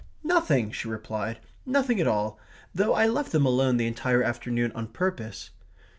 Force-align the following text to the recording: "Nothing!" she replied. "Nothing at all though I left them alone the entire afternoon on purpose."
"Nothing!" 0.23 0.71
she 0.71 0.87
replied. 0.87 1.37
"Nothing 1.63 2.01
at 2.01 2.07
all 2.07 2.39
though 2.73 2.95
I 2.95 3.05
left 3.05 3.31
them 3.31 3.45
alone 3.45 3.77
the 3.77 3.85
entire 3.85 4.23
afternoon 4.23 4.71
on 4.73 4.87
purpose." 4.87 5.51